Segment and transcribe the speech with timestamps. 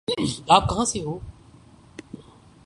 [0.47, 1.19] آپ کہاں سے ہوں؟